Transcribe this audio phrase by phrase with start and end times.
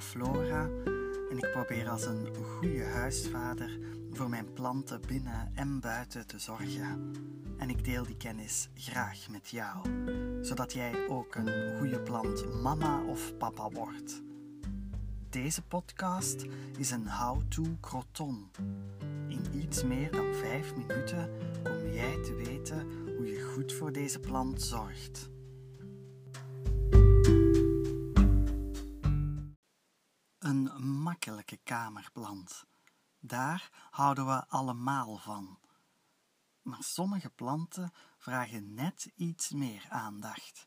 [0.00, 0.68] Flora
[1.30, 3.78] en ik probeer als een goede huisvader
[4.12, 7.12] voor mijn planten binnen en buiten te zorgen.
[7.58, 9.76] En ik deel die kennis graag met jou,
[10.40, 14.22] zodat jij ook een goede plant mama of papa wordt.
[15.30, 16.46] Deze podcast
[16.78, 18.50] is een how-to croton.
[19.28, 21.30] In iets meer dan 5 minuten
[21.62, 25.30] kom jij te weten hoe je goed voor deze plant zorgt.
[30.50, 32.64] Een makkelijke kamerplant.
[33.20, 35.58] Daar houden we allemaal van.
[36.62, 40.66] Maar sommige planten vragen net iets meer aandacht.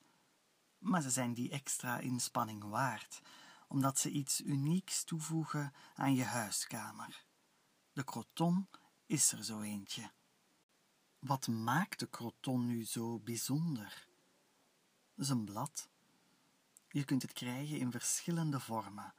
[0.77, 3.21] Maar ze zijn die extra inspanning waard,
[3.67, 7.25] omdat ze iets unieks toevoegen aan je huiskamer.
[7.93, 8.67] De croton
[9.05, 10.11] is er zo eentje.
[11.20, 14.07] Wat maakt de croton nu zo bijzonder?
[15.15, 15.90] Zijn blad.
[16.87, 19.13] Je kunt het krijgen in verschillende vormen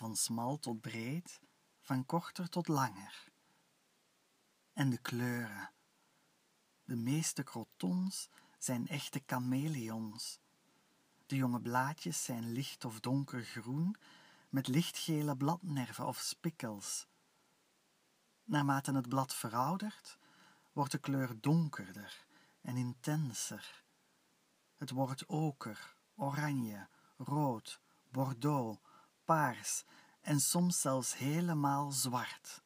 [0.00, 1.40] van smal tot breed,
[1.80, 3.28] van korter tot langer.
[4.72, 5.72] En de kleuren.
[6.84, 10.40] De meeste crotons zijn echte chameleons.
[11.26, 13.96] De jonge blaadjes zijn licht of donkergroen
[14.48, 17.06] met lichtgele bladnerven of spikkels.
[18.44, 20.18] Naarmate het blad veroudert,
[20.72, 22.26] wordt de kleur donkerder
[22.60, 23.84] en intenser.
[24.76, 28.80] Het wordt oker, oranje, rood, bordeaux,
[29.30, 29.84] paars
[30.20, 32.62] en soms zelfs helemaal zwart.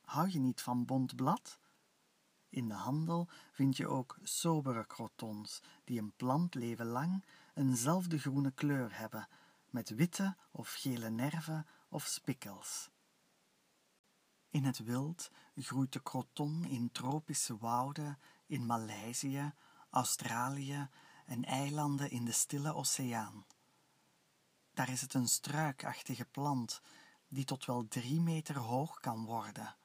[0.00, 1.58] Hou je niet van bont blad?
[2.48, 8.98] In de handel vind je ook sobere crotons die een plantleven lang eenzelfde groene kleur
[8.98, 9.28] hebben,
[9.70, 12.90] met witte of gele nerven of spikkels.
[14.48, 19.52] In het wild groeit de croton in tropische wouden in Maleisië,
[19.90, 20.88] Australië
[21.26, 23.44] en eilanden in de Stille Oceaan.
[24.80, 26.82] Daar is het een struikachtige plant
[27.28, 29.76] die tot wel drie meter hoog kan worden.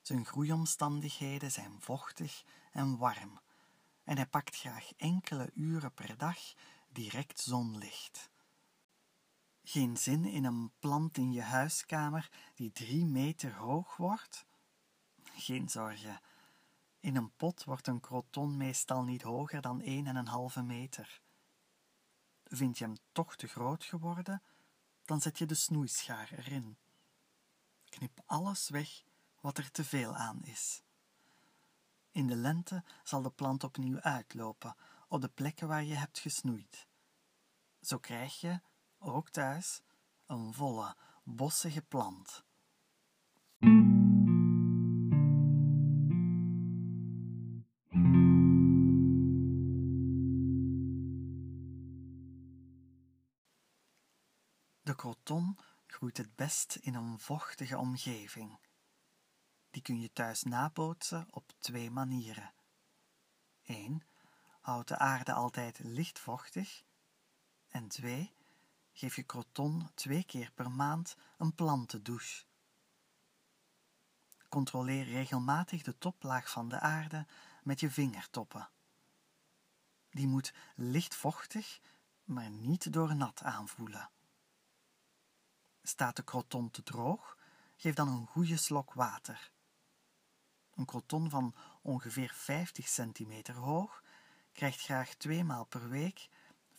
[0.00, 3.40] Zijn groeiomstandigheden zijn vochtig en warm
[4.04, 6.38] en hij pakt graag enkele uren per dag
[6.88, 8.30] direct zonlicht.
[9.62, 14.46] Geen zin in een plant in je huiskamer die drie meter hoog wordt?
[15.34, 16.20] Geen zorgen.
[17.00, 19.82] In een pot wordt een croton meestal niet hoger dan
[20.58, 21.20] 1,5 meter.
[22.48, 24.42] Vind je hem toch te groot geworden,
[25.04, 26.78] dan zet je de snoeischaar erin.
[27.88, 29.02] Knip alles weg
[29.40, 30.82] wat er te veel aan is.
[32.10, 34.76] In de lente zal de plant opnieuw uitlopen
[35.08, 36.86] op de plekken waar je hebt gesnoeid.
[37.80, 38.60] Zo krijg je,
[38.98, 39.80] ook thuis,
[40.26, 42.44] een volle, bossige plant.
[54.98, 58.58] Croton groeit het best in een vochtige omgeving.
[59.70, 62.52] Die kun je thuis nabootsen op twee manieren.
[63.62, 64.02] 1.
[64.60, 66.84] Houd de aarde altijd licht vochtig.
[67.68, 68.34] En 2.
[68.92, 72.44] Geef je croton twee keer per maand een plantendouche.
[74.48, 77.26] Controleer regelmatig de toplaag van de aarde
[77.62, 78.70] met je vingertoppen.
[80.10, 81.80] Die moet licht vochtig,
[82.24, 84.10] maar niet door nat aanvoelen.
[85.88, 87.36] Staat de croton te droog,
[87.76, 89.50] geef dan een goede slok water.
[90.74, 94.02] Een croton van ongeveer 50 centimeter hoog
[94.52, 96.28] krijgt graag twee maal per week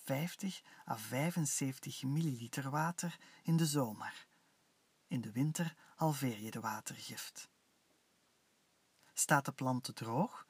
[0.03, 4.28] 50 à 75 milliliter water in de zomer.
[5.08, 7.50] In de winter halveer je de watergift.
[9.14, 10.46] Staat de plant te droog,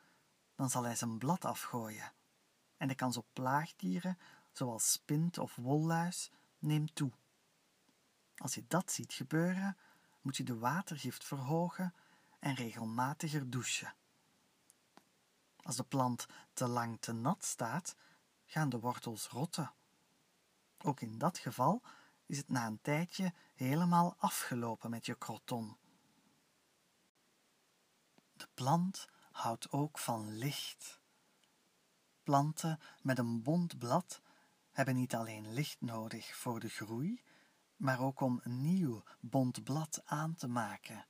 [0.56, 2.14] dan zal hij zijn blad afgooien
[2.78, 4.18] en de kans op plaagdieren,
[4.52, 7.12] zoals spint of wolluis, neemt toe.
[8.40, 9.78] Als je dat ziet gebeuren,
[10.22, 11.94] moet je de watergift verhogen
[12.40, 13.96] en regelmatiger douchen.
[15.62, 17.96] Als de plant te lang te nat staat,
[18.46, 19.74] gaan de wortels rotten.
[20.78, 21.84] Ook in dat geval
[22.26, 25.78] is het na een tijdje helemaal afgelopen met je croton.
[28.34, 31.00] De plant houdt ook van licht.
[32.24, 34.22] Planten met een bont blad
[34.72, 37.24] hebben niet alleen licht nodig voor de groei,
[37.80, 41.06] maar ook om een nieuw bont blad aan te maken.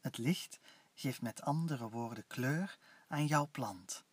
[0.00, 0.60] Het licht
[0.94, 4.04] geeft met andere woorden kleur aan jouw plant.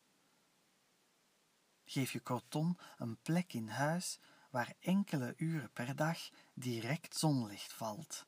[1.83, 4.19] Geef je croton een plek in huis
[4.50, 8.25] waar enkele uren per dag direct zonlicht valt.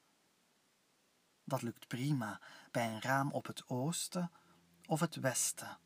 [1.44, 2.41] Dat lukt prima
[2.71, 4.31] bij een raam op het oosten
[4.85, 5.77] of het westen.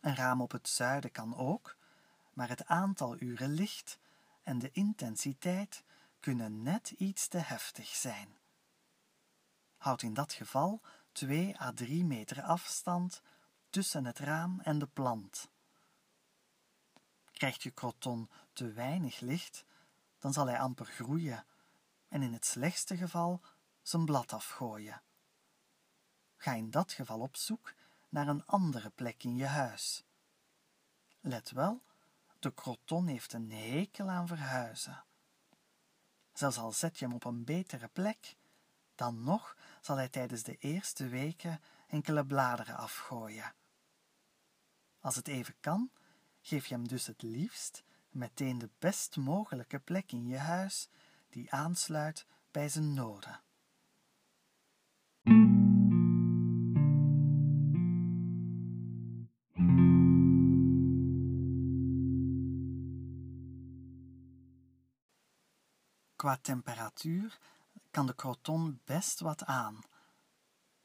[0.00, 1.76] Een raam op het zuiden kan ook,
[2.32, 4.00] maar het aantal uren licht
[4.42, 5.84] en de intensiteit
[6.20, 8.38] kunnen net iets te heftig zijn.
[9.76, 10.80] Houd in dat geval
[11.12, 13.22] 2 à 3 meter afstand
[13.70, 15.50] tussen het raam en de plant.
[17.32, 19.64] Krijgt je croton te weinig licht,
[20.18, 21.46] dan zal hij amper groeien
[22.08, 23.40] en in het slechtste geval
[23.82, 25.02] zijn blad afgooien.
[26.36, 27.74] Ga in dat geval op zoek
[28.08, 30.04] naar een andere plek in je huis.
[31.20, 31.82] Let wel,
[32.42, 35.04] de croton heeft een hekel aan verhuizen.
[36.32, 38.36] Zelfs al zet je hem op een betere plek,
[38.94, 43.54] dan nog zal hij tijdens de eerste weken enkele bladeren afgooien.
[45.00, 45.90] Als het even kan,
[46.40, 50.88] geef je hem dus het liefst meteen de best mogelijke plek in je huis
[51.28, 53.40] die aansluit bij zijn noden.
[66.22, 67.38] Qua temperatuur
[67.90, 69.80] kan de croton best wat aan.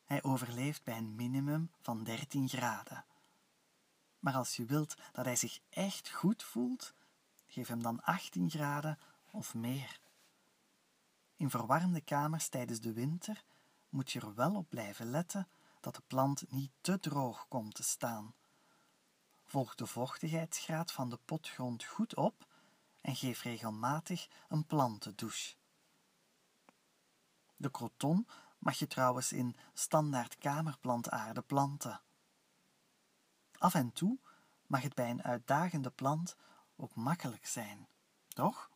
[0.04, 3.06] Hij overleeft bij een minimum van 13 graden.
[4.20, 6.94] Maar als je wilt dat hij zich echt goed voelt,
[7.46, 9.00] geef hem dan 18 graden
[9.32, 10.00] of meer.
[11.36, 13.44] In verwarmde kamers tijdens de winter
[13.90, 15.48] moet je er wel op blijven letten
[15.80, 18.34] dat de plant niet te droog komt te staan.
[19.46, 22.48] Volg de vochtigheidsgraad van de potgrond goed op
[23.08, 25.56] en geef regelmatig een plantendouche.
[27.56, 28.28] De croton
[28.60, 32.02] mag je trouwens in standaard kamerplantaarde planten.
[33.58, 34.20] Af en toe
[34.66, 36.36] mag het bij een uitdagende plant
[36.76, 37.88] ook makkelijk zijn,
[38.28, 38.72] toch?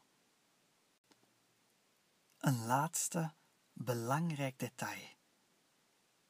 [2.37, 3.33] Een laatste
[3.73, 5.09] belangrijk detail.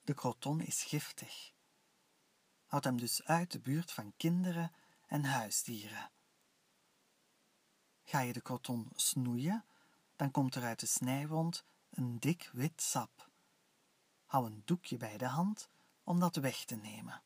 [0.02, 1.54] De croton is giftig.
[2.66, 4.72] Houd hem dus uit de buurt van kinderen
[5.08, 6.12] en huisdieren.
[8.04, 9.66] Ga je de croton snoeien,
[10.16, 13.30] dan komt er uit de snijwond een dik wit sap.
[14.26, 15.70] Hou een doekje bij de hand
[16.04, 17.22] om dat weg te nemen.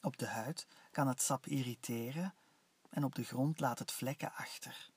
[0.00, 2.34] Op de huid kan het sap irriteren
[2.90, 4.90] en op de grond laat het vlekken achter.